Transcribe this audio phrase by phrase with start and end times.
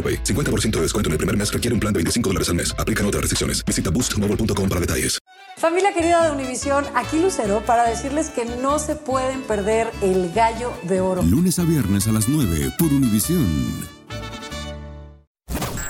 [0.00, 0.24] AroPay.
[0.24, 2.74] 50% de descuento en el primer mes requiere un plan de 25 dólares al mes.
[2.78, 3.62] Aplican otras restricciones.
[3.66, 5.18] Visita boostmobile.com para detalles.
[5.58, 10.72] Familia querida de Univisión, aquí Lucero para decirles que no se pueden perder el gallo
[10.84, 11.20] de oro.
[11.22, 13.46] Lunes a viernes a las 9 por Univisión.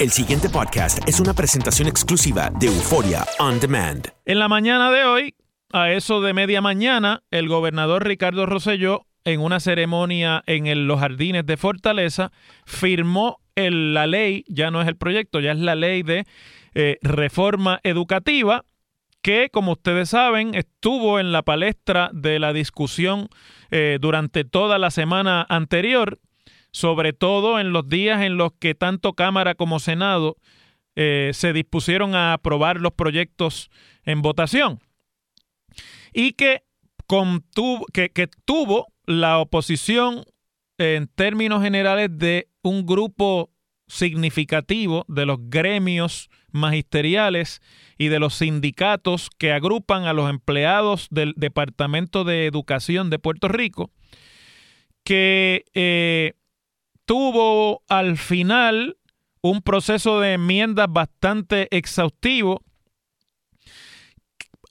[0.00, 4.08] El siguiente podcast es una presentación exclusiva de Euforia On Demand.
[4.24, 5.34] En la mañana de hoy,
[5.72, 10.98] a eso de media mañana, el gobernador Ricardo Rosselló, en una ceremonia en el- los
[11.00, 12.32] jardines de Fortaleza,
[12.64, 16.24] firmó el- la ley, ya no es el proyecto, ya es la ley de
[16.74, 18.64] eh, reforma educativa,
[19.22, 23.28] que como ustedes saben estuvo en la palestra de la discusión
[23.70, 26.20] eh, durante toda la semana anterior,
[26.72, 30.36] sobre todo en los días en los que tanto Cámara como Senado
[30.96, 33.70] eh, se dispusieron a aprobar los proyectos
[34.04, 34.78] en votación.
[36.12, 36.62] Y que,
[37.06, 40.24] contuvo- que, que tuvo la oposición
[40.78, 43.50] en términos generales de un grupo
[43.86, 47.60] significativo de los gremios magisteriales
[47.98, 53.48] y de los sindicatos que agrupan a los empleados del Departamento de Educación de Puerto
[53.48, 53.90] Rico,
[55.04, 56.34] que eh,
[57.04, 58.96] tuvo al final
[59.42, 62.62] un proceso de enmiendas bastante exhaustivo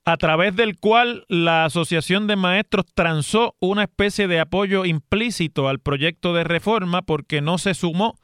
[0.05, 5.79] a través del cual la Asociación de Maestros transó una especie de apoyo implícito al
[5.79, 8.15] proyecto de reforma porque no se sumó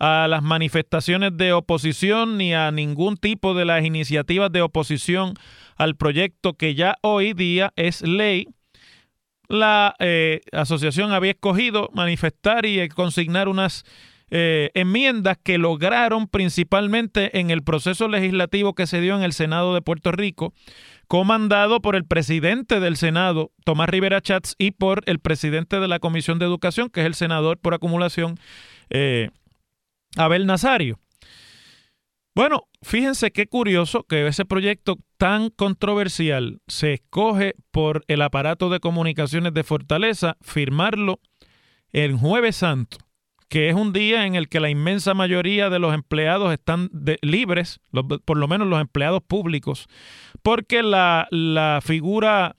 [0.00, 5.34] a las manifestaciones de oposición ni a ningún tipo de las iniciativas de oposición
[5.76, 8.48] al proyecto que ya hoy día es ley.
[9.48, 13.84] La eh, asociación había escogido manifestar y consignar unas
[14.30, 19.74] eh, enmiendas que lograron principalmente en el proceso legislativo que se dio en el Senado
[19.74, 20.52] de Puerto Rico,
[21.08, 25.98] comandado por el presidente del Senado, Tomás Rivera Chats, y por el presidente de la
[25.98, 28.38] Comisión de Educación, que es el senador por acumulación,
[28.90, 29.30] eh,
[30.16, 31.00] Abel Nazario.
[32.34, 38.78] Bueno, fíjense qué curioso que ese proyecto tan controversial se escoge por el aparato de
[38.78, 41.18] comunicaciones de Fortaleza firmarlo
[41.92, 42.98] el jueves santo,
[43.50, 46.88] que es un día en el que la inmensa mayoría de los empleados están
[47.20, 47.80] libres,
[48.24, 49.88] por lo menos los empleados públicos,
[50.42, 52.54] porque la, la figura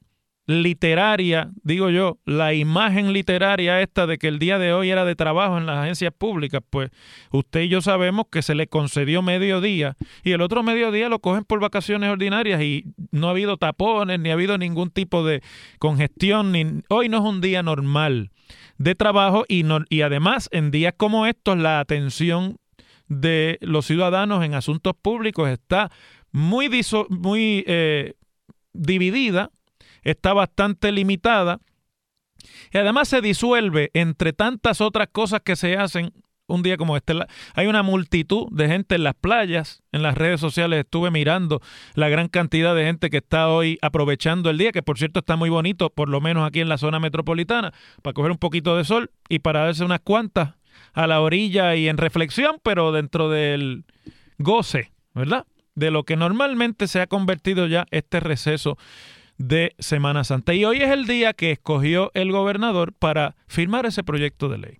[0.47, 5.15] literaria, digo yo, la imagen literaria esta de que el día de hoy era de
[5.15, 6.89] trabajo en las agencias públicas, pues
[7.31, 11.45] usted y yo sabemos que se le concedió mediodía y el otro mediodía lo cogen
[11.45, 15.41] por vacaciones ordinarias y no ha habido tapones, ni ha habido ningún tipo de
[15.79, 18.31] congestión, ni hoy no es un día normal
[18.77, 22.57] de trabajo y, no- y además en días como estos la atención
[23.07, 25.91] de los ciudadanos en asuntos públicos está
[26.31, 28.13] muy, diso- muy eh,
[28.73, 29.51] dividida,
[30.01, 31.59] está bastante limitada
[32.71, 36.11] y además se disuelve entre tantas otras cosas que se hacen
[36.47, 37.13] un día como este.
[37.55, 41.61] Hay una multitud de gente en las playas, en las redes sociales estuve mirando
[41.93, 45.35] la gran cantidad de gente que está hoy aprovechando el día, que por cierto está
[45.35, 48.83] muy bonito, por lo menos aquí en la zona metropolitana, para coger un poquito de
[48.83, 50.55] sol y para darse unas cuantas
[50.93, 53.85] a la orilla y en reflexión, pero dentro del
[54.37, 55.45] goce, ¿verdad?
[55.75, 58.77] De lo que normalmente se ha convertido ya este receso
[59.41, 60.53] de Semana Santa.
[60.53, 64.77] Y hoy es el día que escogió el gobernador para firmar ese proyecto de ley.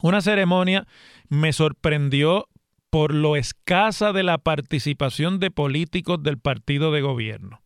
[0.00, 0.86] Una ceremonia
[1.28, 2.48] me sorprendió
[2.90, 7.62] por lo escasa de la participación de políticos del partido de gobierno.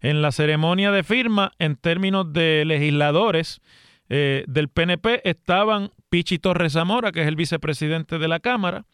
[0.00, 3.60] En la ceremonia de firma, en términos de legisladores
[4.08, 8.84] eh, del PNP, estaban Pichi Torres Zamora, que es el vicepresidente de la Cámara,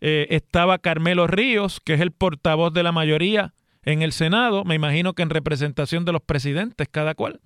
[0.00, 4.74] eh, estaba Carmelo Ríos, que es el portavoz de la mayoría en el Senado, me
[4.74, 7.40] imagino que en representación de los presidentes, cada cual,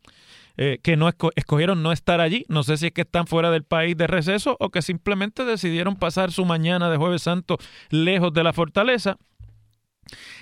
[0.56, 2.44] eh, que no esco- escogieron no estar allí.
[2.49, 5.96] No sé si es que están fuera del país de receso o que simplemente decidieron
[5.96, 7.58] pasar su mañana de Jueves Santo
[7.90, 9.19] lejos de la fortaleza.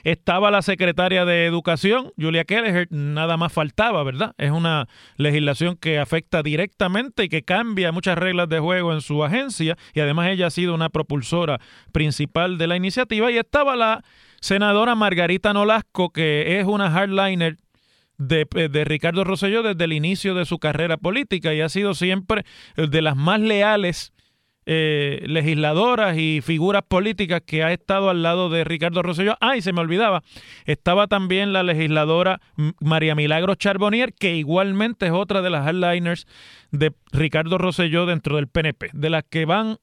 [0.05, 4.33] Estaba la secretaria de Educación, Julia Kelleher, nada más faltaba, ¿verdad?
[4.39, 9.25] Es una legislación que afecta directamente y que cambia muchas reglas de juego en su
[9.25, 11.59] agencia y además ella ha sido una propulsora
[11.91, 13.31] principal de la iniciativa.
[13.33, 14.05] Y estaba la
[14.41, 17.57] senadora Margarita Nolasco, que es una hardliner
[18.19, 22.45] de, de, Ricardo Rosselló desde el inicio de su carrera política y ha sido siempre
[22.77, 24.13] de las más leales
[24.69, 29.37] eh, legisladoras y figuras políticas que ha estado al lado de Ricardo Rosselló.
[29.41, 30.25] Ah, y se me olvidaba,
[30.65, 32.41] estaba también la legisladora
[32.81, 36.27] María Milagro Charbonnier, que igualmente es otra de las hardliners
[36.73, 39.77] de Ricardo Rosselló dentro del PNP, de las que van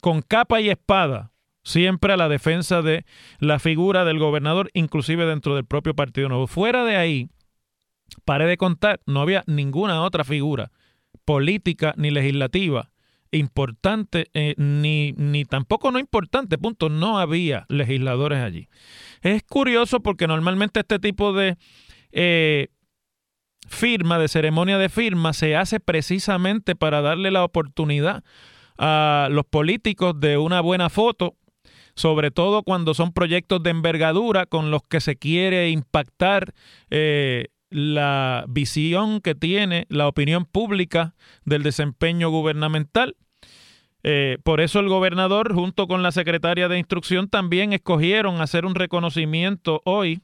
[0.00, 1.31] con capa y espada
[1.62, 3.04] siempre a la defensa de
[3.38, 6.46] la figura del gobernador, inclusive dentro del propio Partido Nuevo.
[6.46, 7.28] Fuera de ahí,
[8.24, 10.70] pare de contar, no había ninguna otra figura
[11.24, 12.92] política ni legislativa
[13.32, 18.68] importante, eh, ni, ni tampoco no importante, punto, no había legisladores allí.
[19.22, 21.56] Es curioso porque normalmente este tipo de
[22.12, 22.68] eh,
[23.66, 28.22] firma, de ceremonia de firma, se hace precisamente para darle la oportunidad
[28.76, 31.36] a los políticos de una buena foto,
[31.94, 36.54] sobre todo cuando son proyectos de envergadura con los que se quiere impactar
[36.90, 43.16] eh, la visión que tiene la opinión pública del desempeño gubernamental.
[44.04, 48.74] Eh, por eso el gobernador, junto con la secretaria de Instrucción, también escogieron hacer un
[48.74, 50.20] reconocimiento hoy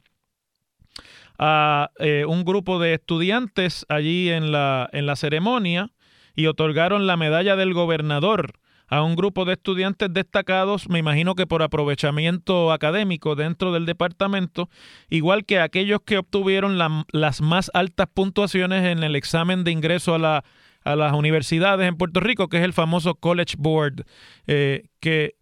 [1.38, 5.92] a eh, un grupo de estudiantes allí en la, en la ceremonia
[6.34, 8.54] y otorgaron la medalla del gobernador
[8.88, 14.68] a un grupo de estudiantes destacados, me imagino que por aprovechamiento académico dentro del departamento,
[15.10, 20.18] igual que aquellos que obtuvieron las más altas puntuaciones en el examen de ingreso a,
[20.18, 20.44] la,
[20.84, 24.04] a las universidades en Puerto Rico, que es el famoso College Board,
[24.46, 25.36] eh, que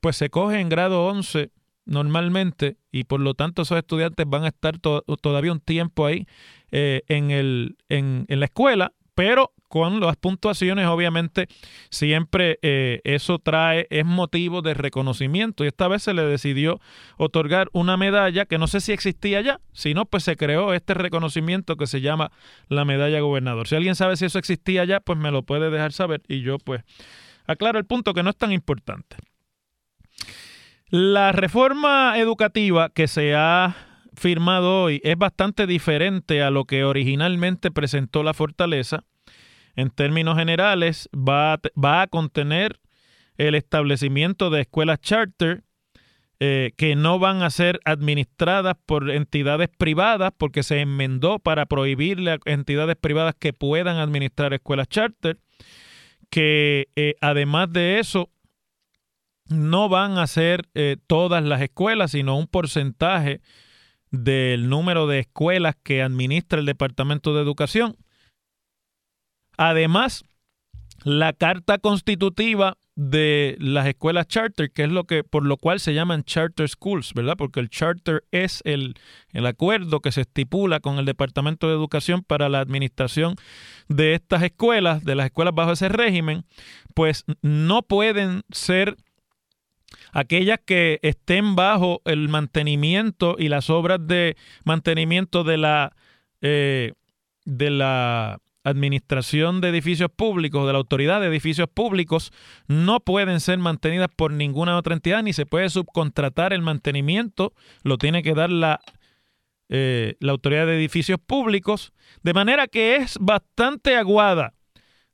[0.00, 1.50] pues se coge en grado 11
[1.84, 6.26] normalmente y por lo tanto esos estudiantes van a estar todavía un tiempo ahí
[6.70, 11.48] eh, en, el, en, en la escuela, pero con las puntuaciones, obviamente,
[11.90, 15.64] siempre eh, eso trae, es motivo de reconocimiento.
[15.64, 16.78] Y esta vez se le decidió
[17.16, 20.92] otorgar una medalla que no sé si existía ya, si no, pues se creó este
[20.92, 22.32] reconocimiento que se llama
[22.68, 23.66] la medalla gobernador.
[23.66, 26.58] Si alguien sabe si eso existía ya, pues me lo puede dejar saber y yo
[26.58, 26.82] pues
[27.46, 29.16] aclaro el punto que no es tan importante.
[30.88, 37.70] La reforma educativa que se ha firmado hoy es bastante diferente a lo que originalmente
[37.70, 39.04] presentó la fortaleza.
[39.74, 42.80] En términos generales, va a, va a contener
[43.38, 45.64] el establecimiento de escuelas charter
[46.44, 52.32] eh, que no van a ser administradas por entidades privadas porque se enmendó para prohibirle
[52.32, 55.38] a entidades privadas que puedan administrar escuelas charter,
[56.30, 58.28] que eh, además de eso
[59.46, 63.40] no van a ser eh, todas las escuelas, sino un porcentaje
[64.12, 67.96] del número de escuelas que administra el Departamento de Educación.
[69.56, 70.24] Además,
[71.02, 75.94] la carta constitutiva de las escuelas charter, que es lo que por lo cual se
[75.94, 77.36] llaman charter schools, ¿verdad?
[77.38, 78.94] Porque el charter es el,
[79.32, 83.36] el acuerdo que se estipula con el Departamento de Educación para la administración
[83.88, 86.44] de estas escuelas, de las escuelas bajo ese régimen,
[86.94, 88.96] pues no pueden ser
[90.12, 95.96] aquellas que estén bajo el mantenimiento y las obras de mantenimiento de la
[96.40, 96.92] eh,
[97.44, 102.32] de la administración de edificios públicos, de la autoridad de edificios públicos,
[102.68, 107.98] no pueden ser mantenidas por ninguna otra entidad, ni se puede subcontratar el mantenimiento, lo
[107.98, 108.80] tiene que dar la,
[109.68, 114.54] eh, la autoridad de edificios públicos, de manera que es bastante aguada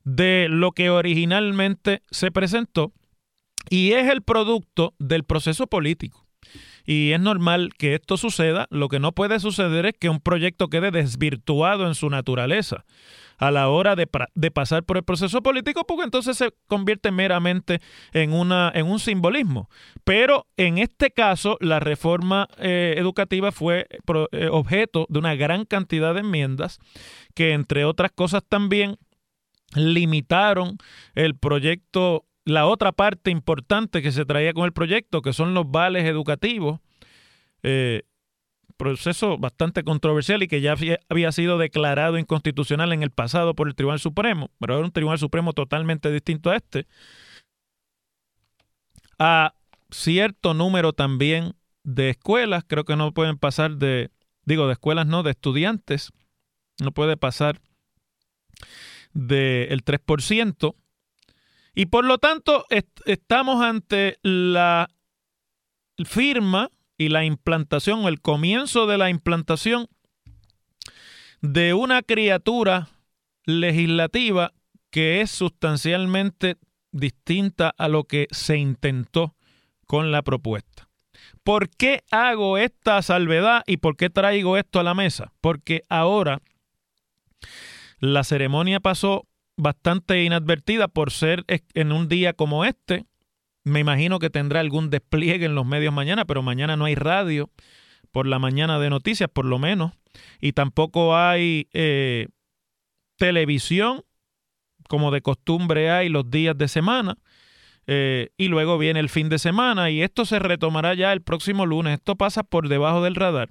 [0.05, 2.93] de lo que originalmente se presentó
[3.71, 6.27] y es el producto del proceso político.
[6.85, 8.67] Y es normal que esto suceda.
[8.71, 12.87] Lo que no puede suceder es que un proyecto quede desvirtuado en su naturaleza
[13.39, 14.07] a la hora de,
[14.51, 17.81] pasar por el proceso político, porque entonces se convierte meramente
[18.13, 19.71] en, una, en un simbolismo.
[20.05, 23.87] Pero en este caso, la reforma eh, educativa fue
[24.33, 26.81] eh, objeto de una gran cantidad de enmiendas
[27.35, 28.97] que, entre otras cosas, también
[29.75, 30.79] limitaron
[31.15, 35.71] el proyecto, la otra parte importante que se traía con el proyecto, que son los
[35.71, 36.81] vales educativos.
[37.63, 38.03] Eh,
[38.79, 40.77] proceso bastante controversial y que ya
[41.09, 45.19] había sido declarado inconstitucional en el pasado por el Tribunal Supremo, pero era un Tribunal
[45.19, 46.87] Supremo totalmente distinto a este,
[49.19, 49.53] a
[49.91, 54.11] cierto número también de escuelas, creo que no pueden pasar de,
[54.45, 56.13] digo, de escuelas no, de estudiantes,
[56.81, 57.61] no puede pasar
[59.13, 60.77] del 3%,
[61.79, 62.67] y por lo tanto
[63.07, 64.89] estamos ante la
[66.05, 69.87] firma y la implantación, el comienzo de la implantación
[71.41, 72.89] de una criatura
[73.45, 74.55] legislativa
[74.91, 76.57] que es sustancialmente
[76.91, 79.37] distinta a lo que se intentó
[79.87, 80.89] con la propuesta.
[81.45, 85.33] ¿Por qué hago esta salvedad y por qué traigo esto a la mesa?
[85.41, 86.41] Porque ahora
[88.01, 93.05] la ceremonia pasó bastante inadvertida por ser en un día como este.
[93.65, 97.51] Me imagino que tendrá algún despliegue en los medios mañana, pero mañana no hay radio
[98.11, 99.93] por la mañana de noticias, por lo menos,
[100.41, 102.29] y tampoco hay eh,
[103.17, 104.05] televisión
[104.89, 107.19] como de costumbre hay los días de semana.
[107.87, 111.65] Eh, y luego viene el fin de semana y esto se retomará ya el próximo
[111.67, 111.95] lunes.
[111.95, 113.51] Esto pasa por debajo del radar.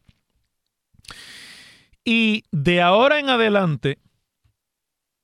[2.03, 3.99] Y de ahora en adelante,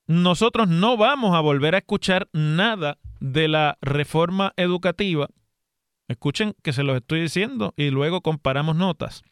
[0.06, 5.28] nosotros no vamos a volver a escuchar nada de la reforma educativa.
[6.08, 9.22] Escuchen que se los estoy diciendo y luego comparamos notas.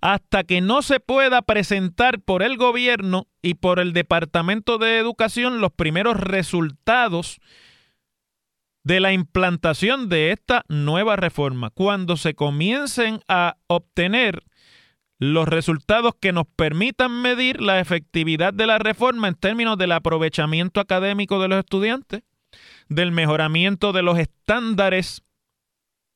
[0.00, 5.60] Hasta que no se pueda presentar por el gobierno y por el Departamento de Educación
[5.60, 7.40] los primeros resultados
[8.84, 11.70] de la implantación de esta nueva reforma.
[11.70, 14.44] Cuando se comiencen a obtener
[15.32, 20.80] los resultados que nos permitan medir la efectividad de la reforma en términos del aprovechamiento
[20.80, 22.22] académico de los estudiantes,
[22.88, 25.22] del mejoramiento de los estándares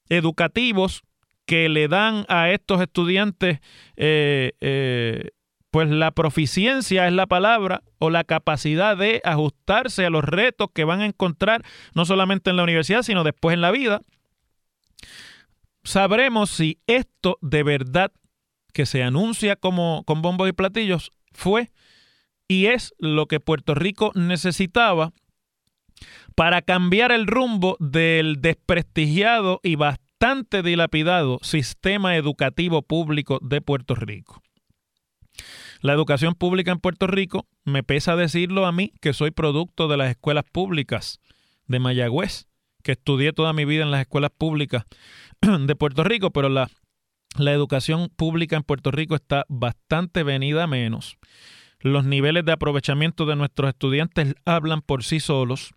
[0.08, 1.02] educativos
[1.46, 3.60] que le dan a estos estudiantes
[3.96, 5.30] eh, eh,
[5.70, 10.84] pues la proficiencia es la palabra o la capacidad de ajustarse a los retos que
[10.84, 11.62] van a encontrar
[11.94, 14.02] no solamente en la universidad, sino después en la vida,
[15.84, 18.12] sabremos si esto de verdad
[18.78, 21.72] que se anuncia como con bombos y platillos fue
[22.46, 25.12] y es lo que Puerto Rico necesitaba
[26.36, 34.44] para cambiar el rumbo del desprestigiado y bastante dilapidado sistema educativo público de Puerto Rico.
[35.80, 39.96] La educación pública en Puerto Rico, me pesa decirlo a mí, que soy producto de
[39.96, 41.18] las escuelas públicas
[41.66, 42.46] de Mayagüez,
[42.84, 44.84] que estudié toda mi vida en las escuelas públicas
[45.40, 46.70] de Puerto Rico, pero la,
[47.38, 51.18] la educación pública en Puerto Rico está bastante venida menos.
[51.80, 55.74] Los niveles de aprovechamiento de nuestros estudiantes hablan por sí solos.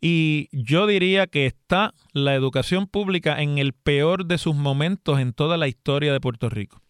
[0.00, 5.32] Y yo diría que está la educación pública en el peor de sus momentos en
[5.32, 6.82] toda la historia de Puerto Rico.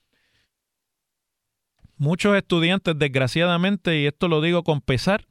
[1.97, 5.27] Muchos estudiantes, desgraciadamente, y esto lo digo con pesar,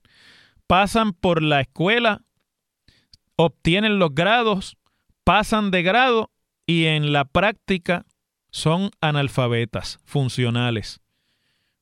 [0.67, 2.21] pasan por la escuela,
[3.35, 4.77] obtienen los grados,
[5.23, 6.32] pasan de grado
[6.65, 8.05] y en la práctica
[8.51, 11.01] son analfabetas funcionales.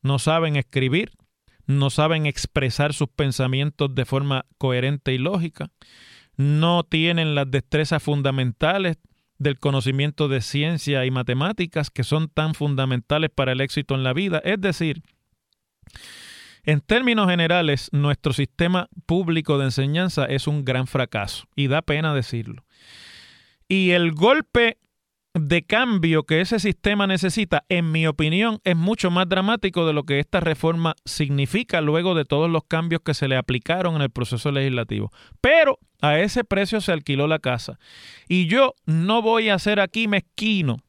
[0.01, 1.11] No saben escribir,
[1.67, 5.69] no saben expresar sus pensamientos de forma coherente y lógica,
[6.37, 8.97] no tienen las destrezas fundamentales
[9.37, 14.13] del conocimiento de ciencia y matemáticas que son tan fundamentales para el éxito en la
[14.13, 14.39] vida.
[14.43, 15.01] Es decir,
[16.63, 22.13] en términos generales, nuestro sistema público de enseñanza es un gran fracaso y da pena
[22.13, 22.63] decirlo.
[23.71, 24.79] Y el golpe
[25.33, 30.03] de cambio que ese sistema necesita, en mi opinión, es mucho más dramático de lo
[30.03, 34.09] que esta reforma significa luego de todos los cambios que se le aplicaron en el
[34.09, 35.09] proceso legislativo.
[35.39, 37.79] Pero a ese precio se alquiló la casa.
[38.27, 40.79] Y yo no voy a ser aquí mezquino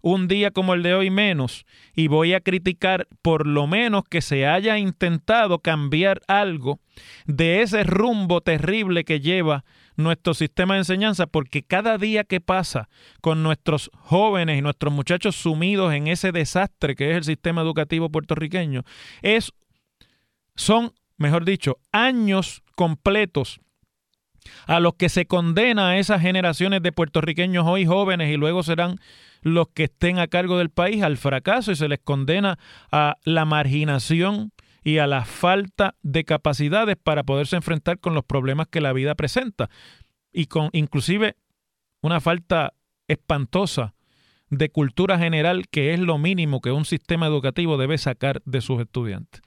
[0.00, 4.22] un día como el de hoy menos y voy a criticar por lo menos que
[4.22, 6.80] se haya intentado cambiar algo
[7.26, 9.64] de ese rumbo terrible que lleva
[9.98, 12.88] nuestro sistema de enseñanza porque cada día que pasa
[13.20, 18.08] con nuestros jóvenes y nuestros muchachos sumidos en ese desastre que es el sistema educativo
[18.08, 18.84] puertorriqueño
[19.22, 19.52] es
[20.54, 23.60] son, mejor dicho, años completos
[24.66, 29.00] a los que se condena a esas generaciones de puertorriqueños hoy jóvenes y luego serán
[29.42, 32.58] los que estén a cargo del país al fracaso y se les condena
[32.90, 38.68] a la marginación y a la falta de capacidades para poderse enfrentar con los problemas
[38.68, 39.68] que la vida presenta
[40.32, 41.36] y con inclusive
[42.00, 42.74] una falta
[43.08, 43.94] espantosa
[44.50, 48.80] de cultura general que es lo mínimo que un sistema educativo debe sacar de sus
[48.80, 49.42] estudiantes.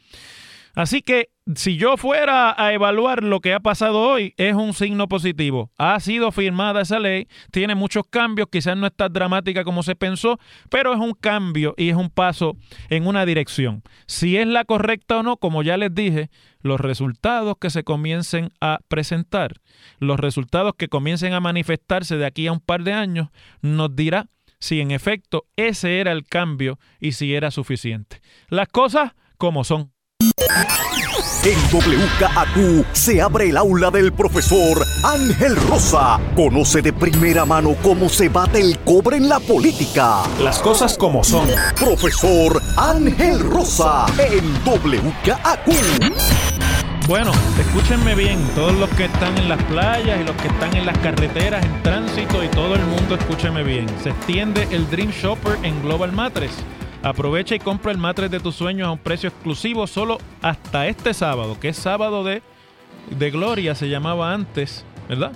[0.76, 5.08] Así que si yo fuera a evaluar lo que ha pasado hoy, es un signo
[5.08, 5.72] positivo.
[5.78, 9.96] Ha sido firmada esa ley, tiene muchos cambios, quizás no es tan dramática como se
[9.96, 12.56] pensó, pero es un cambio y es un paso
[12.90, 13.84] en una dirección.
[14.08, 16.30] Si es la correcta o no, como ya les dije,
[16.62, 19.56] los resultados que se comiencen a presentar,
[20.00, 23.30] los resultados que comiencen a manifestarse de aquí a un par de años,
[23.62, 24.28] nos dirá
[24.60, 28.22] si en efecto ese era el cambio y si era suficiente.
[28.48, 29.91] Las cosas como son.
[31.44, 36.20] En WKAQ se abre el aula del profesor Ángel Rosa.
[36.36, 40.22] Conoce de primera mano cómo se bate el cobre en la política.
[40.40, 41.48] Las cosas como son.
[41.80, 45.68] Profesor Ángel Rosa en WKAQ.
[47.08, 50.86] Bueno, escúchenme bien, todos los que están en las playas y los que están en
[50.86, 53.88] las carreteras, en tránsito y todo el mundo, escúcheme bien.
[54.04, 56.52] Se extiende el Dream Shopper en Global Matres.
[57.04, 61.14] Aprovecha y compra el matres de tus sueños a un precio exclusivo solo hasta este
[61.16, 62.44] sábado, que es sábado de,
[63.10, 65.32] de gloria, se llamaba antes, ¿verdad?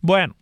[0.00, 0.36] Bueno,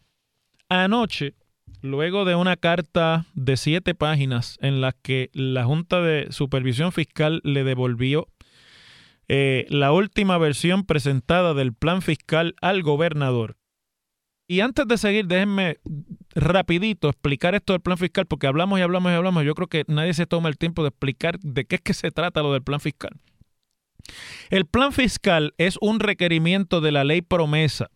[0.69, 1.33] anoche,
[1.81, 7.41] luego de una carta de siete páginas en la que la Junta de Supervisión Fiscal
[7.43, 8.29] le devolvió
[9.29, 13.57] eh, la última versión presentada del plan fiscal al gobernador,
[14.47, 15.79] y antes de seguir, déjenme
[16.35, 19.45] rapidito explicar esto del plan fiscal, porque hablamos y hablamos y hablamos.
[19.45, 22.11] Yo creo que nadie se toma el tiempo de explicar de qué es que se
[22.11, 23.19] trata lo del plan fiscal.
[24.51, 27.91] El plan fiscal es un requerimiento de la ley promesa,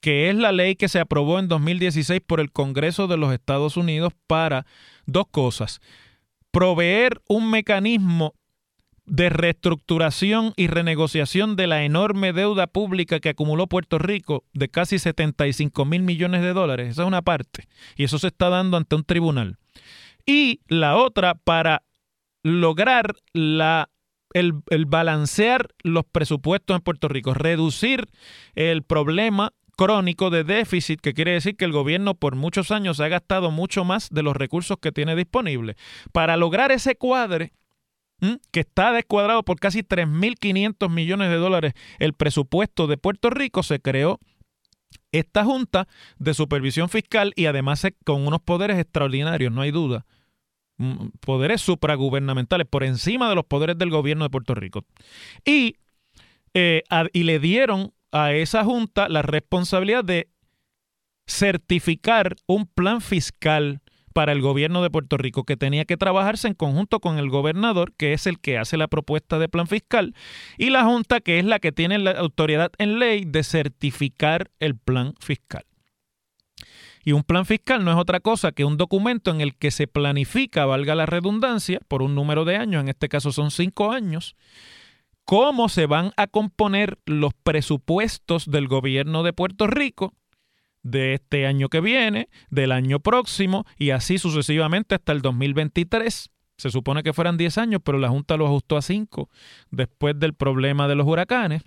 [0.00, 3.76] que es la ley que se aprobó en 2016 por el Congreso de los Estados
[3.76, 4.66] Unidos para
[5.06, 5.80] dos cosas.
[6.52, 8.34] Proveer un mecanismo
[9.10, 15.00] de reestructuración y renegociación de la enorme deuda pública que acumuló Puerto Rico de casi
[15.00, 16.90] 75 mil millones de dólares.
[16.90, 17.66] Esa es una parte.
[17.96, 19.58] Y eso se está dando ante un tribunal.
[20.24, 21.82] Y la otra para
[22.44, 23.90] lograr la,
[24.32, 28.06] el, el balancear los presupuestos en Puerto Rico, reducir
[28.54, 33.08] el problema crónico de déficit, que quiere decir que el gobierno por muchos años ha
[33.08, 35.74] gastado mucho más de los recursos que tiene disponibles.
[36.12, 37.52] Para lograr ese cuadre,
[38.50, 43.80] que está descuadrado por casi 3.500 millones de dólares el presupuesto de Puerto Rico, se
[43.80, 44.20] creó
[45.12, 50.06] esta Junta de Supervisión Fiscal y además con unos poderes extraordinarios, no hay duda.
[51.20, 54.84] Poderes supragubernamentales por encima de los poderes del gobierno de Puerto Rico.
[55.44, 55.76] Y,
[56.54, 60.28] eh, y le dieron a esa Junta la responsabilidad de
[61.26, 66.54] certificar un plan fiscal para el gobierno de Puerto Rico que tenía que trabajarse en
[66.54, 70.14] conjunto con el gobernador, que es el que hace la propuesta de plan fiscal,
[70.58, 74.76] y la Junta, que es la que tiene la autoridad en ley de certificar el
[74.76, 75.64] plan fiscal.
[77.02, 79.86] Y un plan fiscal no es otra cosa que un documento en el que se
[79.86, 84.36] planifica, valga la redundancia, por un número de años, en este caso son cinco años,
[85.24, 90.12] cómo se van a componer los presupuestos del gobierno de Puerto Rico
[90.82, 96.30] de este año que viene, del año próximo y así sucesivamente hasta el 2023.
[96.56, 99.30] Se supone que fueran 10 años, pero la Junta lo ajustó a 5
[99.70, 101.62] después del problema de los huracanes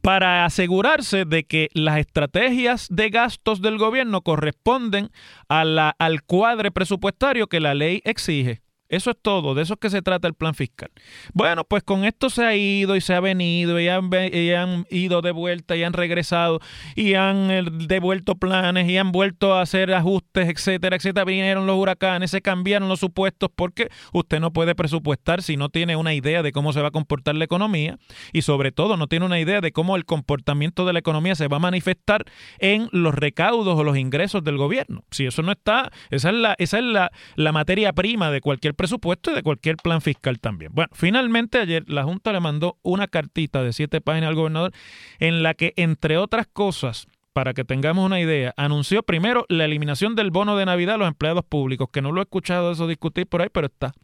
[0.00, 5.10] para asegurarse de que las estrategias de gastos del gobierno corresponden
[5.48, 8.63] a la, al cuadre presupuestario que la ley exige.
[8.94, 10.90] Eso es todo, de eso es que se trata el plan fiscal.
[11.32, 15.22] Bueno, pues con esto se ha ido y se ha venido y han, han ido
[15.22, 16.60] de vuelta y han regresado
[16.94, 21.24] y han eh, devuelto planes y han vuelto a hacer ajustes, etcétera, etcétera.
[21.24, 25.96] Vinieron los huracanes, se cambiaron los supuestos porque usted no puede presupuestar si no tiene
[25.96, 27.98] una idea de cómo se va a comportar la economía
[28.32, 31.48] y sobre todo no tiene una idea de cómo el comportamiento de la economía se
[31.48, 32.24] va a manifestar
[32.58, 35.04] en los recaudos o los ingresos del gobierno.
[35.10, 38.74] Si eso no está, esa es la, esa es la, la materia prima de cualquier
[38.84, 40.70] presupuesto y de cualquier plan fiscal también.
[40.74, 44.72] Bueno, finalmente ayer la Junta le mandó una cartita de siete páginas al gobernador
[45.20, 50.14] en la que, entre otras cosas, para que tengamos una idea, anunció primero la eliminación
[50.16, 53.26] del bono de Navidad a los empleados públicos, que no lo he escuchado eso discutir
[53.26, 53.94] por ahí, pero está.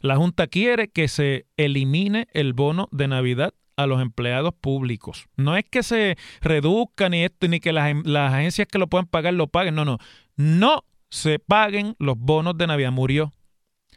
[0.00, 5.28] La Junta quiere que se elimine el bono de Navidad a los empleados públicos.
[5.36, 9.06] No es que se reduzca ni esto, ni que las, las agencias que lo puedan
[9.06, 9.98] pagar lo paguen, no, no.
[10.34, 12.90] No se paguen los bonos de Navidad.
[12.90, 13.32] Murió.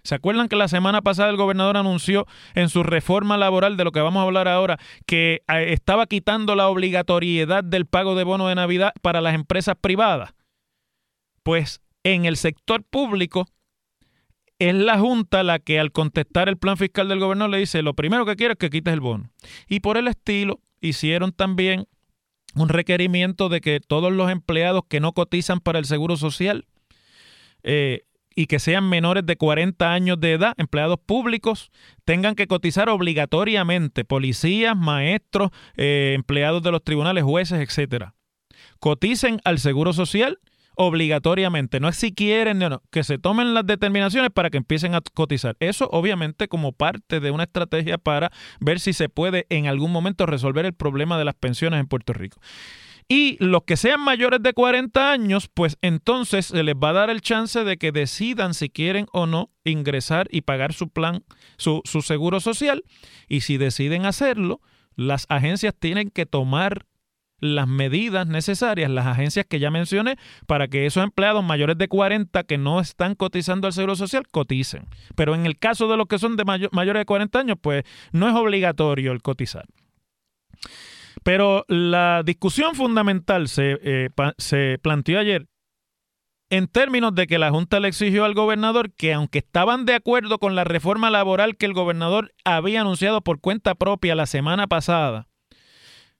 [0.05, 3.91] ¿Se acuerdan que la semana pasada el gobernador anunció en su reforma laboral, de lo
[3.91, 8.47] que vamos a hablar ahora, que eh, estaba quitando la obligatoriedad del pago de bono
[8.47, 10.35] de Navidad para las empresas privadas?
[11.41, 13.47] Pues en el sector público
[14.59, 17.95] es la Junta la que al contestar el plan fiscal del gobernador le dice, lo
[17.95, 19.31] primero que quiero es que quites el bono.
[19.67, 21.87] Y por el estilo hicieron también
[22.53, 26.67] un requerimiento de que todos los empleados que no cotizan para el Seguro Social
[27.63, 28.03] eh,
[28.35, 31.71] y que sean menores de 40 años de edad, empleados públicos,
[32.03, 38.13] tengan que cotizar obligatoriamente, policías, maestros, eh, empleados de los tribunales, jueces, etcétera.
[38.79, 40.39] Coticen al Seguro Social
[40.75, 41.79] obligatoriamente.
[41.79, 45.55] No es si quieren, no, que se tomen las determinaciones para que empiecen a cotizar.
[45.59, 50.25] Eso obviamente como parte de una estrategia para ver si se puede en algún momento
[50.25, 52.39] resolver el problema de las pensiones en Puerto Rico.
[53.07, 57.09] Y los que sean mayores de 40 años, pues entonces se les va a dar
[57.11, 61.23] el chance de que decidan si quieren o no ingresar y pagar su plan,
[61.57, 62.83] su, su seguro social.
[63.27, 64.59] Y si deciden hacerlo,
[64.95, 66.87] las agencias tienen que tomar
[67.39, 72.43] las medidas necesarias, las agencias que ya mencioné, para que esos empleados mayores de 40
[72.43, 74.87] que no están cotizando al Seguro Social coticen.
[75.15, 78.27] Pero en el caso de los que son de mayores de 40 años, pues no
[78.27, 79.65] es obligatorio el cotizar.
[81.23, 85.47] Pero la discusión fundamental se, eh, se planteó ayer
[86.49, 90.37] en términos de que la Junta le exigió al gobernador que aunque estaban de acuerdo
[90.37, 95.27] con la reforma laboral que el gobernador había anunciado por cuenta propia la semana pasada,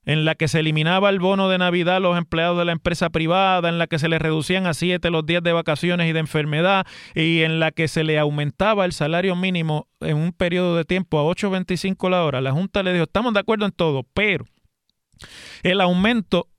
[0.04, 3.10] en la que se eliminaba el bono de Navidad a los empleados de la empresa
[3.10, 6.20] privada, en la que se les reducían a siete los días de vacaciones y de
[6.20, 10.86] enfermedad, y en la que se le aumentaba el salario mínimo en un periodo de
[10.86, 12.42] tiempo a 8.25 la hora.
[12.42, 14.46] La Junta le dijo, estamos de acuerdo en todo, pero
[15.64, 16.50] el aumento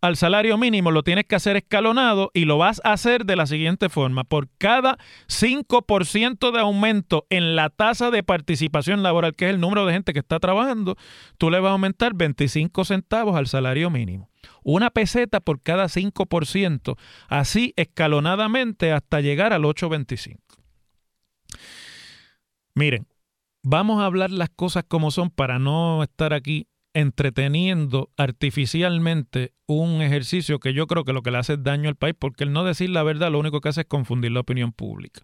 [0.00, 3.46] al salario mínimo lo tienes que hacer escalonado y lo vas a hacer de la
[3.46, 4.24] siguiente forma.
[4.24, 9.86] Por cada 5% de aumento en la tasa de participación laboral, que es el número
[9.86, 10.96] de gente que está trabajando,
[11.38, 14.30] tú le vas a aumentar 25 centavos al salario mínimo.
[14.62, 16.96] Una peseta por cada 5%,
[17.28, 20.38] así escalonadamente hasta llegar al 8.25.
[22.74, 23.08] Miren,
[23.62, 30.58] vamos a hablar las cosas como son para no estar aquí entreteniendo artificialmente un ejercicio
[30.58, 32.88] que yo creo que lo que le hace daño al país, porque el no decir
[32.88, 35.20] la verdad lo único que hace es confundir la opinión pública.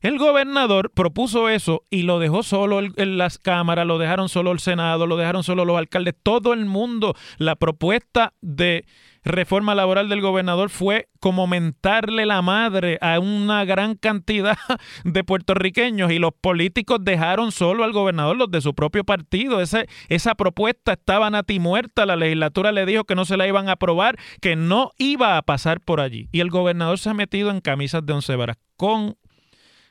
[0.00, 4.58] El gobernador propuso eso y lo dejó solo en las cámaras, lo dejaron solo el
[4.58, 7.14] Senado, lo dejaron solo los alcaldes, todo el mundo.
[7.38, 8.84] La propuesta de
[9.24, 14.58] reforma laboral del gobernador fue como mentarle la madre a una gran cantidad
[15.04, 19.60] de puertorriqueños y los políticos dejaron solo al gobernador, los de su propio partido.
[19.60, 21.30] Esa propuesta estaba
[21.60, 25.36] muerta, la legislatura le dijo que no se la iban a aprobar, que no iba
[25.36, 26.28] a pasar por allí.
[26.32, 29.16] Y el gobernador se ha metido en camisas de once varas con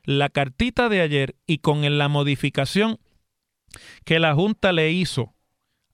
[0.03, 2.97] la cartita de ayer y con la modificación
[4.05, 5.33] que la Junta le hizo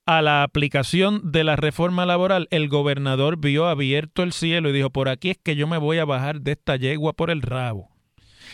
[0.08, 4.88] a la aplicación de la reforma laboral, el gobernador vio abierto el cielo y dijo,
[4.88, 7.90] por aquí es que yo me voy a bajar de esta yegua por el rabo.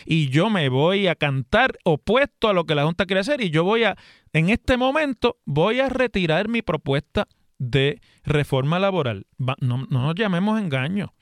[0.05, 3.51] Y yo me voy a cantar opuesto a lo que la Junta quiere hacer y
[3.51, 3.95] yo voy a,
[4.33, 7.25] en este momento, voy a retirar mi propuesta
[7.57, 9.25] de reforma laboral.
[9.37, 11.13] no, no nos llamemos engaño.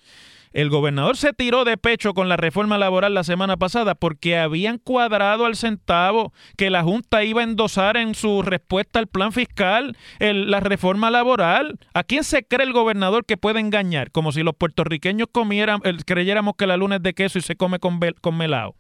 [0.53, 4.77] El gobernador se tiró de pecho con la reforma laboral la semana pasada porque habían
[4.77, 9.97] cuadrado al centavo que la Junta iba a endosar en su respuesta al plan fiscal
[10.19, 11.79] la reforma laboral.
[11.95, 14.11] ¿A quién se cree el gobernador que puede engañar?
[14.11, 17.79] Como si los puertorriqueños comieran, creyéramos que la luna es de queso y se come
[17.79, 18.75] con, con melao.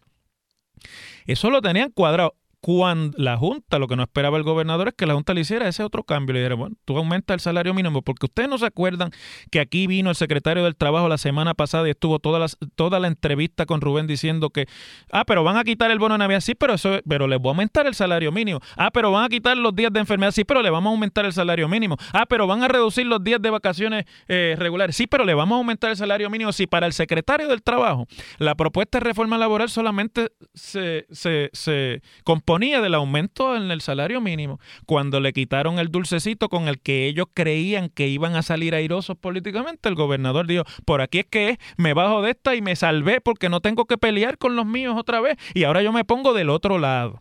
[1.25, 5.05] Eso lo tenían cuadrado cuando la Junta, lo que no esperaba el gobernador es que
[5.05, 6.31] la Junta le hiciera ese otro cambio.
[6.31, 9.11] Le dijera, bueno, tú aumentas el salario mínimo, porque ustedes no se acuerdan
[9.51, 13.01] que aquí vino el secretario del Trabajo la semana pasada y estuvo toda la, toda
[13.01, 14.67] la entrevista con Rubén diciendo que,
[15.11, 17.49] ah, pero van a quitar el bono de Navidad, sí, pero, eso, pero les voy
[17.49, 18.61] a aumentar el salario mínimo.
[18.77, 21.25] Ah, pero van a quitar los días de enfermedad, sí, pero le vamos a aumentar
[21.25, 21.97] el salario mínimo.
[22.13, 25.57] Ah, pero van a reducir los días de vacaciones eh, regulares, sí, pero le vamos
[25.57, 26.53] a aumentar el salario mínimo.
[26.53, 32.01] Sí, para el secretario del Trabajo, la propuesta de reforma laboral solamente se, se, se
[32.23, 37.07] compone del aumento en el salario mínimo, cuando le quitaron el dulcecito con el que
[37.07, 41.59] ellos creían que iban a salir airosos políticamente, el gobernador dijo, por aquí es que
[41.77, 44.95] me bajo de esta y me salvé porque no tengo que pelear con los míos
[44.97, 47.19] otra vez y ahora yo me pongo del otro lado,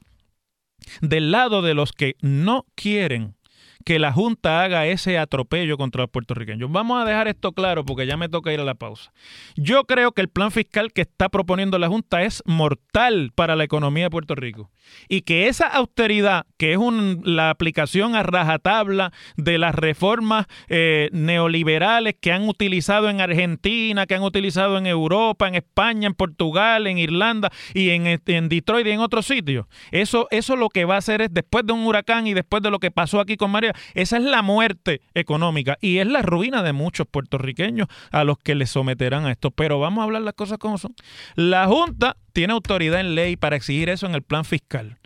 [1.00, 3.34] del lado de los que no quieren
[3.82, 6.70] que la Junta haga ese atropello contra los puertorriqueños.
[6.70, 9.12] Vamos a dejar esto claro porque ya me toca ir a la pausa.
[9.56, 13.64] Yo creo que el plan fiscal que está proponiendo la Junta es mortal para la
[13.64, 14.70] economía de Puerto Rico
[15.08, 16.78] y que esa austeridad, que es
[17.24, 24.14] la aplicación a rajatabla de las reformas eh, neoliberales que han utilizado en Argentina, que
[24.14, 28.90] han utilizado en Europa, en España, en Portugal, en Irlanda y en, en Detroit y
[28.90, 32.26] en otros sitios, eso, eso lo que va a hacer es después de un huracán
[32.26, 35.98] y después de lo que pasó aquí con María, esa es la muerte económica y
[35.98, 39.50] es la ruina de muchos puertorriqueños a los que les someterán a esto.
[39.50, 40.94] Pero vamos a hablar las cosas como son.
[41.34, 44.98] La Junta tiene autoridad en ley para exigir eso en el plan fiscal.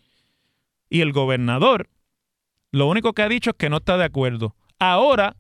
[0.89, 1.89] Y el gobernador
[2.77, 4.55] lo único que ha dicho es que no está de acuerdo.
[4.79, 5.37] Ahora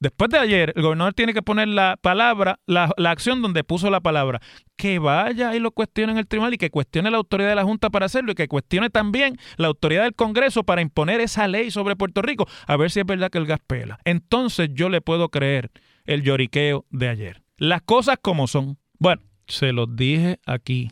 [0.00, 4.00] Después de ayer, el gobernador tiene que poner la palabra, la, acción donde puso la
[4.00, 4.40] palabra.
[4.76, 7.64] Que vaya y lo cuestione en el tribunal y que cuestione la autoridad de la
[7.64, 11.70] Junta para hacerlo y que cuestione también la autoridad del Congreso para imponer esa ley
[11.70, 14.00] sobre Puerto Rico, a ver si es verdad que el gas pela.
[14.04, 15.70] Entonces yo le puedo creer
[16.06, 17.42] el lloriqueo de ayer.
[17.58, 18.78] Las cosas como son.
[18.98, 20.90] Bueno, se los dije aquí.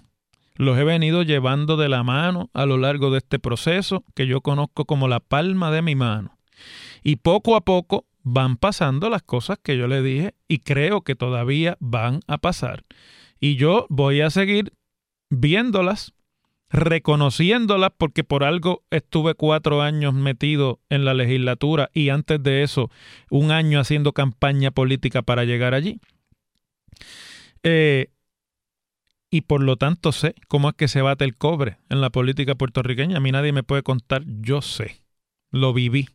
[0.57, 4.43] Los he venido llevando de la mano a lo largo de este proceso que yo
[4.43, 6.37] conozco como la palma de mi mano.
[7.03, 11.15] Y poco a poco van pasando las cosas que yo le dije y creo que
[11.15, 12.85] todavía van a pasar.
[13.41, 14.75] Y yo voy a seguir
[15.31, 16.13] viéndolas,
[16.69, 22.91] reconociéndolas, porque por algo estuve cuatro años metido en la legislatura y antes de eso
[23.31, 25.99] un año haciendo campaña política para llegar allí.
[27.63, 28.11] Eh,
[29.31, 32.55] y por lo tanto sé cómo es que se bate el cobre en la política
[32.57, 33.17] puertorriqueña.
[33.17, 35.03] A mí nadie me puede contar, yo sé,
[35.51, 36.09] lo viví.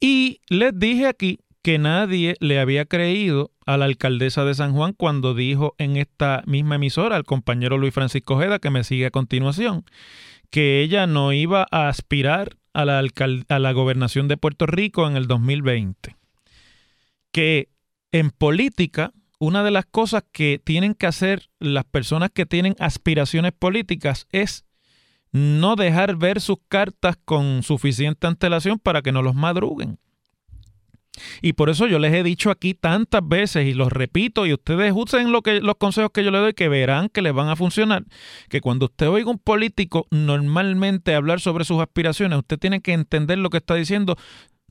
[0.00, 4.92] Y les dije aquí que nadie le había creído a la alcaldesa de San Juan
[4.92, 9.10] cuando dijo en esta misma emisora al compañero Luis Francisco Ojeda, que me sigue a
[9.10, 9.84] continuación,
[10.50, 13.02] que ella no iba a aspirar a la,
[13.48, 16.16] a la gobernación de Puerto Rico en el 2020.
[17.32, 17.70] Que
[18.12, 23.52] en política, una de las cosas que tienen que hacer las personas que tienen aspiraciones
[23.52, 24.66] políticas es
[25.34, 29.98] no dejar ver sus cartas con suficiente antelación para que no los madruguen.
[31.42, 34.92] Y por eso yo les he dicho aquí tantas veces y los repito y ustedes
[34.94, 37.56] usen lo que, los consejos que yo les doy que verán que les van a
[37.56, 38.04] funcionar,
[38.48, 43.38] que cuando usted oiga un político normalmente hablar sobre sus aspiraciones, usted tiene que entender
[43.38, 44.16] lo que está diciendo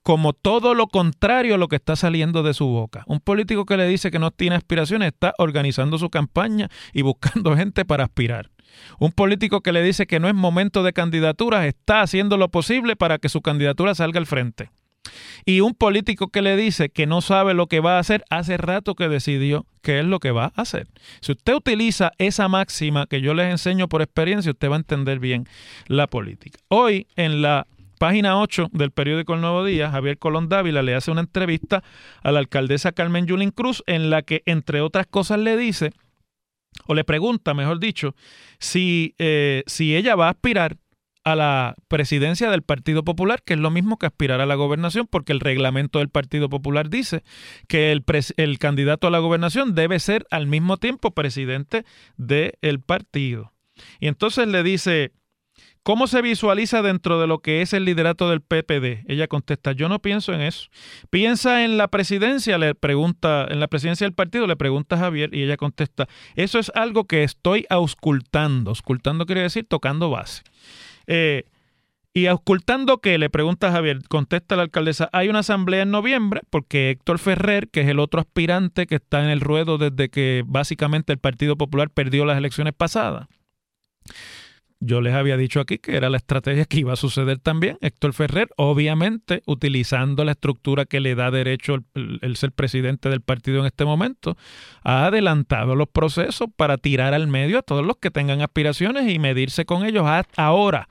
[0.01, 3.03] como todo lo contrario a lo que está saliendo de su boca.
[3.07, 7.55] Un político que le dice que no tiene aspiraciones está organizando su campaña y buscando
[7.57, 8.52] gente para aspirar.
[8.99, 12.95] Un político que le dice que no es momento de candidaturas está haciendo lo posible
[12.95, 14.69] para que su candidatura salga al frente.
[15.45, 18.57] Y un político que le dice que no sabe lo que va a hacer, hace
[18.57, 20.87] rato que decidió qué es lo que va a hacer.
[21.19, 25.19] Si usted utiliza esa máxima que yo les enseño por experiencia, usted va a entender
[25.19, 25.45] bien
[25.87, 26.59] la política.
[26.69, 27.67] Hoy en la
[27.99, 31.83] página 8 del periódico El Nuevo Día, Javier Colón Dávila le hace una entrevista
[32.21, 35.91] a la alcaldesa Carmen Yulín Cruz en la que, entre otras cosas, le dice
[36.87, 38.15] o le pregunta, mejor dicho,
[38.59, 40.77] si, eh, si ella va a aspirar
[41.23, 45.07] a la presidencia del Partido Popular, que es lo mismo que aspirar a la gobernación,
[45.09, 47.23] porque el reglamento del Partido Popular dice
[47.67, 48.03] que el,
[48.37, 51.85] el candidato a la gobernación debe ser al mismo tiempo presidente
[52.17, 53.53] del partido.
[53.99, 55.13] Y entonces le dice,
[55.83, 59.03] ¿Cómo se visualiza dentro de lo que es el liderato del PPD?
[59.05, 60.69] Ella contesta, yo no pienso en eso.
[61.09, 65.35] Piensa en la presidencia, le pregunta, en la presidencia del partido, le pregunta a Javier
[65.35, 68.71] y ella contesta, eso es algo que estoy auscultando.
[68.71, 70.43] Auscultando quiere decir tocando base.
[71.05, 71.43] Eh,
[72.13, 76.43] y auscultando que le pregunta a Javier, contesta la alcaldesa, hay una asamblea en noviembre
[76.49, 80.43] porque Héctor Ferrer, que es el otro aspirante que está en el ruedo desde que
[80.45, 83.27] básicamente el Partido Popular perdió las elecciones pasadas
[84.85, 87.77] yo les había dicho aquí que era la estrategia que iba a suceder también.
[87.81, 93.61] Héctor Ferrer, obviamente, utilizando la estructura que le da derecho el, ser presidente del partido
[93.61, 94.37] en este momento,
[94.83, 99.19] ha adelantado los procesos para tirar al medio a todos los que tengan aspiraciones y
[99.19, 100.89] medirse con ellos ahora,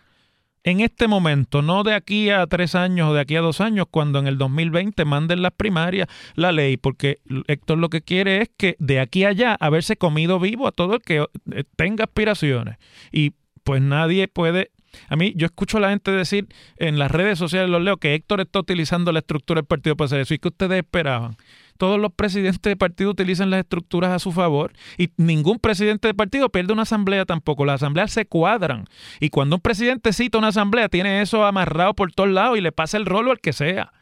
[0.65, 3.87] en este momento, no de aquí a tres años o de aquí a dos años,
[3.91, 8.51] cuando en el 2020 manden las primarias la ley, porque Héctor lo que quiere es
[8.57, 11.19] que de aquí a allá haberse comido vivo a todo el que
[11.51, 12.77] eh, tenga aspiraciones.
[13.11, 13.33] Y
[13.65, 14.71] pues nadie puede
[15.09, 18.15] a mí, yo escucho a la gente decir en las redes sociales, los leo, que
[18.15, 20.35] Héctor está utilizando la estructura del partido para hacer eso.
[20.35, 21.37] ¿Y que ustedes esperaban?
[21.79, 26.15] Todos los presidentes de partido utilizan las estructuras a su favor y ningún presidente de
[26.15, 27.65] partido pierde una asamblea tampoco.
[27.65, 28.85] Las asambleas se cuadran.
[29.21, 32.73] Y cuando un presidente cita una asamblea, tiene eso amarrado por todos lados y le
[32.73, 33.93] pasa el rolo al que sea.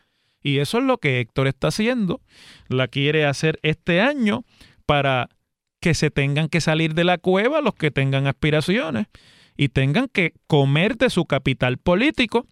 [0.42, 2.20] Y eso es lo que Héctor está haciendo.
[2.68, 4.44] La quiere hacer este año
[4.84, 5.28] para
[5.80, 9.06] que se tengan que salir de la cueva los que tengan aspiraciones
[9.60, 12.46] y tengan que comer de su capital político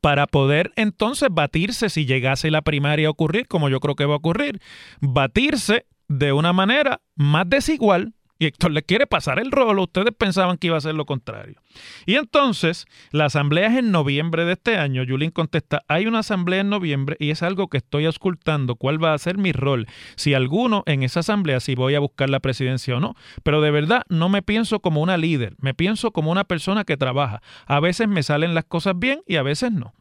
[0.00, 4.14] para poder entonces batirse si llegase la primaria a ocurrir, como yo creo que va
[4.14, 4.60] a ocurrir,
[5.00, 9.84] batirse de una manera más desigual y Héctor le quiere pasar el rolo.
[9.84, 11.60] Ustedes pensaban que iba a ser lo contrario.
[12.04, 15.02] Y entonces, la asamblea es en noviembre de este año.
[15.02, 18.76] Yulín contesta, hay una asamblea en noviembre y es algo que estoy auscultando.
[18.76, 19.86] ¿Cuál va a ser mi rol?
[20.16, 23.14] Si alguno en esa asamblea, si voy a buscar la presidencia o no.
[23.42, 25.54] Pero de verdad, no me pienso como una líder.
[25.58, 27.40] Me pienso como una persona que trabaja.
[27.66, 29.94] A veces me salen las cosas bien y a veces no.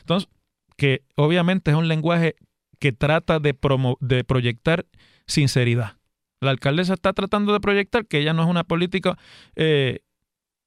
[0.00, 0.28] Entonces,
[0.76, 2.36] que obviamente es un lenguaje
[2.78, 3.56] que trata de,
[4.00, 4.86] de proyectar
[5.26, 6.01] sinceridad.
[6.42, 9.16] La alcaldesa está tratando de proyectar que ella no es una política
[9.54, 10.00] eh,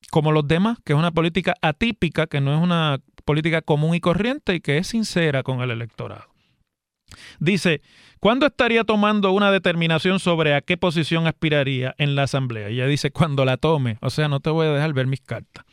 [0.09, 3.99] como los demás, que es una política atípica, que no es una política común y
[3.99, 6.23] corriente y que es sincera con el electorado.
[7.39, 7.81] Dice,
[8.21, 12.69] ¿cuándo estaría tomando una determinación sobre a qué posición aspiraría en la Asamblea?
[12.69, 15.65] Ella dice, cuando la tome, o sea, no te voy a dejar ver mis cartas.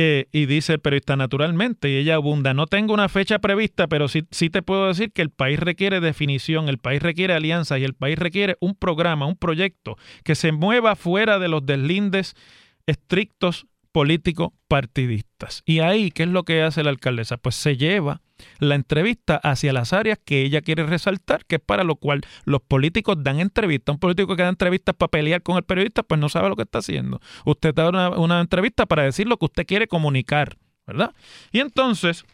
[0.00, 4.06] Eh, y dice el periodista, naturalmente, y ella abunda, no tengo una fecha prevista, pero
[4.06, 7.84] sí, sí te puedo decir que el país requiere definición, el país requiere alianzas y
[7.84, 12.36] el país requiere un programa, un proyecto que se mueva fuera de los deslindes
[12.86, 15.64] estrictos políticos partidistas.
[15.66, 17.36] Y ahí, ¿qué es lo que hace la alcaldesa?
[17.36, 18.22] Pues se lleva
[18.58, 22.60] la entrevista hacia las áreas que ella quiere resaltar, que es para lo cual los
[22.60, 23.94] políticos dan entrevistas.
[23.94, 26.62] Un político que da entrevistas para pelear con el periodista, pues no sabe lo que
[26.62, 27.20] está haciendo.
[27.44, 31.14] Usted da una, una entrevista para decir lo que usted quiere comunicar, ¿verdad?
[31.52, 32.24] Y entonces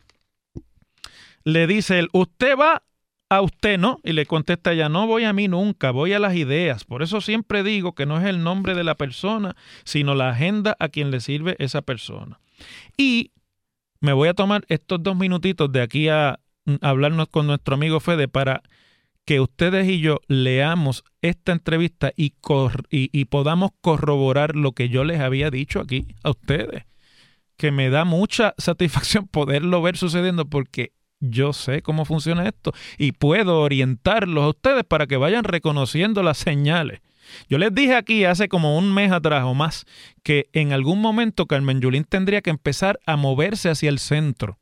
[1.45, 2.83] le dice él, usted va
[3.29, 4.01] a usted, ¿no?
[4.03, 6.85] Y le contesta ella, no voy a mí nunca, voy a las ideas.
[6.85, 10.77] Por eso siempre digo que no es el nombre de la persona, sino la agenda
[10.79, 12.41] a quien le sirve esa persona.
[12.97, 13.33] Y
[14.05, 18.01] me voy a tomar estos dos minutitos de aquí a mm, hablarnos con nuestro amigo
[18.01, 18.63] Fede para
[19.25, 22.35] que ustedes y yo leamos esta entrevista y,
[22.91, 26.85] y, podamos corroborar lo que yo les había dicho aquí a ustedes.
[27.57, 33.13] Que me da mucha satisfacción poderlo ver sucediendo porque yo sé cómo funciona esto y
[33.13, 37.01] puedo orientarlos a ustedes para que vayan reconociendo las señales.
[37.49, 39.85] Yo les dije aquí hace como un mes atrás o más
[40.23, 44.59] que en algún momento Carmen Yulín tendría que empezar a moverse hacia el centro.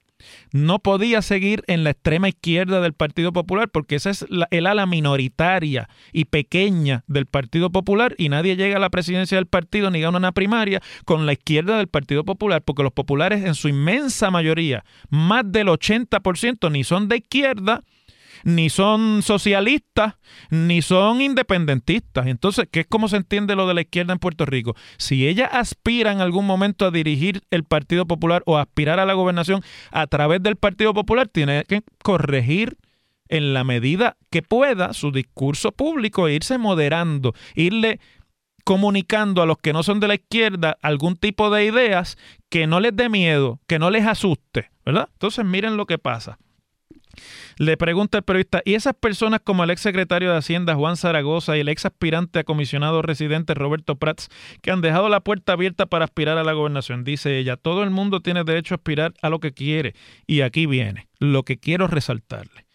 [0.52, 4.86] No podía seguir en la extrema izquierda del Partido Popular porque esa es el ala
[4.86, 10.00] minoritaria y pequeña del Partido Popular y nadie llega a la presidencia del partido ni
[10.00, 14.30] gana una primaria con la izquierda del Partido Popular porque los populares en su inmensa
[14.30, 17.82] mayoría, más del 80% ni son de izquierda
[18.44, 20.14] ni son socialistas,
[20.50, 22.26] ni son independentistas.
[22.26, 24.74] Entonces, ¿qué es como se entiende lo de la izquierda en Puerto Rico?
[24.98, 29.14] Si ella aspira en algún momento a dirigir el Partido Popular o aspirar a la
[29.14, 32.76] gobernación a través del Partido Popular, tiene que corregir
[33.28, 37.98] en la medida que pueda su discurso público e irse moderando, irle
[38.64, 42.16] comunicando a los que no son de la izquierda algún tipo de ideas
[42.48, 45.08] que no les dé miedo, que no les asuste, ¿verdad?
[45.12, 46.38] Entonces miren lo que pasa.
[47.58, 51.56] Le pregunta el periodista, ¿y esas personas como el ex secretario de Hacienda Juan Zaragoza
[51.56, 54.28] y el ex aspirante a comisionado residente Roberto Prats,
[54.62, 57.04] que han dejado la puerta abierta para aspirar a la gobernación?
[57.04, 59.94] Dice ella, todo el mundo tiene derecho a aspirar a lo que quiere.
[60.26, 62.71] Y aquí viene lo que quiero resaltarle.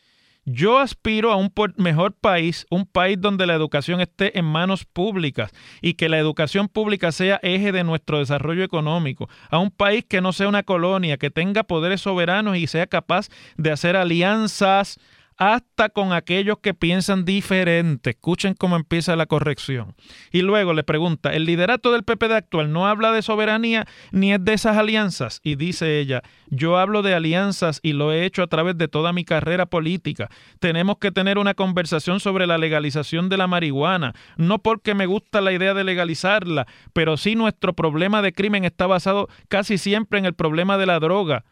[0.49, 5.51] Yo aspiro a un mejor país, un país donde la educación esté en manos públicas
[5.81, 10.21] y que la educación pública sea eje de nuestro desarrollo económico, a un país que
[10.21, 15.01] no sea una colonia, que tenga poderes soberanos y sea capaz de hacer alianzas,
[15.37, 18.11] hasta con aquellos que piensan diferente.
[18.11, 19.95] Escuchen cómo empieza la corrección.
[20.31, 24.43] Y luego le pregunta, ¿el liderato del PPD actual no habla de soberanía ni es
[24.43, 25.39] de esas alianzas?
[25.43, 29.13] Y dice ella, yo hablo de alianzas y lo he hecho a través de toda
[29.13, 30.29] mi carrera política.
[30.59, 35.41] Tenemos que tener una conversación sobre la legalización de la marihuana, no porque me gusta
[35.41, 40.25] la idea de legalizarla, pero sí nuestro problema de crimen está basado casi siempre en
[40.25, 41.45] el problema de la droga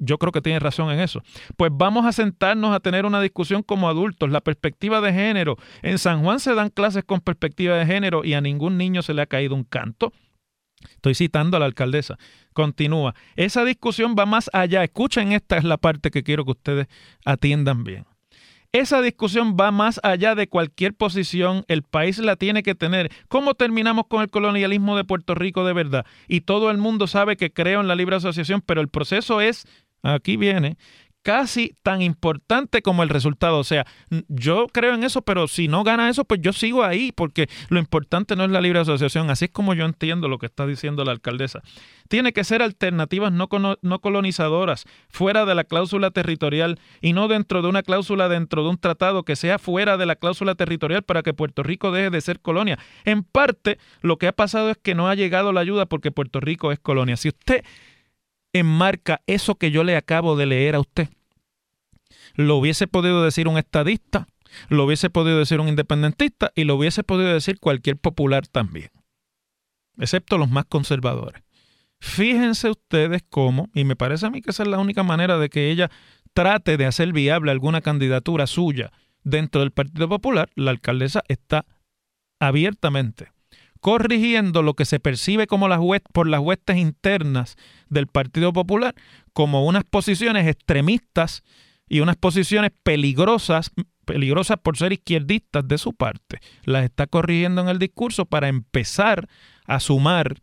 [0.00, 1.22] yo creo que tiene razón en eso.
[1.56, 5.56] Pues vamos a sentarnos a tener una discusión como adultos, la perspectiva de género.
[5.82, 9.14] En San Juan se dan clases con perspectiva de género y a ningún niño se
[9.14, 10.12] le ha caído un canto.
[10.90, 12.18] Estoy citando a la alcaldesa.
[12.52, 13.14] Continúa.
[13.36, 14.84] Esa discusión va más allá.
[14.84, 16.86] Escuchen, esta es la parte que quiero que ustedes
[17.24, 18.04] atiendan bien.
[18.74, 23.12] Esa discusión va más allá de cualquier posición, el país la tiene que tener.
[23.28, 26.04] ¿Cómo terminamos con el colonialismo de Puerto Rico de verdad?
[26.26, 29.64] Y todo el mundo sabe que creo en la libre asociación, pero el proceso es,
[30.02, 30.76] aquí viene,
[31.24, 33.58] casi tan importante como el resultado.
[33.58, 33.86] O sea,
[34.28, 37.80] yo creo en eso, pero si no gana eso, pues yo sigo ahí, porque lo
[37.80, 39.30] importante no es la libre asociación.
[39.30, 41.62] Así es como yo entiendo lo que está diciendo la alcaldesa.
[42.08, 43.48] Tiene que ser alternativas no,
[43.80, 48.68] no colonizadoras, fuera de la cláusula territorial y no dentro de una cláusula dentro de
[48.68, 52.20] un tratado que sea fuera de la cláusula territorial para que Puerto Rico deje de
[52.20, 52.78] ser colonia.
[53.06, 56.40] En parte, lo que ha pasado es que no ha llegado la ayuda porque Puerto
[56.40, 57.16] Rico es colonia.
[57.16, 57.64] Si usted
[58.54, 61.08] enmarca eso que yo le acabo de leer a usted.
[62.34, 64.26] Lo hubiese podido decir un estadista,
[64.68, 68.90] lo hubiese podido decir un independentista y lo hubiese podido decir cualquier popular también,
[69.98, 71.42] excepto los más conservadores.
[72.00, 75.48] Fíjense ustedes cómo, y me parece a mí que esa es la única manera de
[75.48, 75.90] que ella
[76.32, 78.92] trate de hacer viable alguna candidatura suya
[79.22, 81.66] dentro del Partido Popular, la alcaldesa está
[82.40, 83.33] abiertamente
[83.84, 85.78] corrigiendo lo que se percibe como las
[86.14, 87.56] por las huestes internas
[87.90, 88.94] del Partido Popular
[89.34, 91.42] como unas posiciones extremistas
[91.86, 93.72] y unas posiciones peligrosas,
[94.06, 96.38] peligrosas por ser izquierdistas de su parte.
[96.64, 99.28] Las está corrigiendo en el discurso para empezar
[99.66, 100.36] a sumar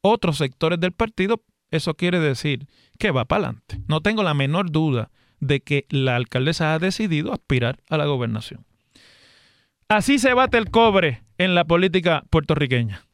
[0.00, 1.44] otros sectores del partido.
[1.70, 2.66] Eso quiere decir
[2.98, 3.80] que va para adelante.
[3.86, 8.66] No tengo la menor duda de que la alcaldesa ha decidido aspirar a la gobernación.
[9.90, 13.06] Así se bate el cobre en la política puertorriqueña.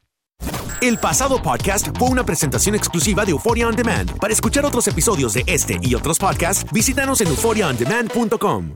[0.81, 4.19] El pasado podcast fue una presentación exclusiva de Euphoria On Demand.
[4.19, 8.75] Para escuchar otros episodios de este y otros podcasts, visítanos en euphoriaondemand.com.